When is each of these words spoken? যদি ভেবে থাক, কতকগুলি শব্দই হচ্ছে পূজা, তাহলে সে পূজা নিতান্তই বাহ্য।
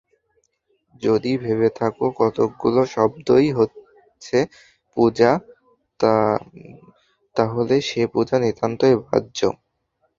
যদি 1.01 1.31
ভেবে 1.43 1.69
থাক, 1.77 1.93
কতকগুলি 2.19 2.83
শব্দই 2.95 3.47
হচ্ছে 3.51 4.37
পূজা, 4.97 5.31
তাহলে 7.35 7.75
সে 7.89 8.01
পূজা 8.13 8.35
নিতান্তই 8.43 8.95
বাহ্য। 9.01 9.39